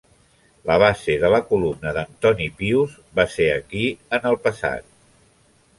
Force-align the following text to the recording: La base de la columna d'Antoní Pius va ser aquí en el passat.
La 0.69 0.77
base 0.83 1.17
de 1.23 1.29
la 1.33 1.41
columna 1.51 1.93
d'Antoní 1.99 2.49
Pius 2.63 2.97
va 3.21 3.27
ser 3.39 3.49
aquí 3.59 3.87
en 4.19 4.29
el 4.33 4.41
passat. 4.49 4.91